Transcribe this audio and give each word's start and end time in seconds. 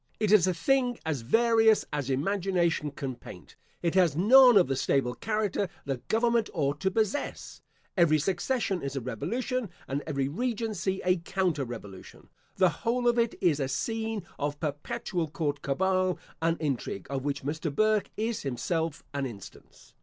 It 0.19 0.31
is 0.31 0.47
a 0.47 0.53
thing 0.55 0.97
as 1.05 1.21
various 1.21 1.85
as 1.93 2.09
imagination 2.09 2.89
can 2.89 3.15
paint. 3.15 3.55
It 3.83 3.93
has 3.93 4.15
none 4.15 4.57
of 4.57 4.65
the 4.65 4.75
stable 4.75 5.13
character 5.13 5.69
that 5.85 6.07
government 6.07 6.49
ought 6.55 6.79
to 6.81 6.89
possess. 6.89 7.61
Every 7.95 8.17
succession 8.17 8.81
is 8.81 8.95
a 8.95 8.99
revolution, 8.99 9.69
and 9.87 10.01
every 10.07 10.27
regency 10.27 11.01
a 11.05 11.17
counter 11.17 11.65
revolution. 11.65 12.29
The 12.55 12.69
whole 12.81 13.07
of 13.07 13.19
it 13.19 13.35
is 13.41 13.59
a 13.59 13.67
scene 13.67 14.23
of 14.39 14.59
perpetual 14.59 15.27
court 15.27 15.61
cabal 15.61 16.17
and 16.41 16.59
intrigue, 16.59 17.05
of 17.11 17.23
which 17.23 17.43
Mr. 17.43 17.71
Burke 17.71 18.09
is 18.17 18.41
himself 18.41 19.03
an 19.13 19.27
instance. 19.27 19.93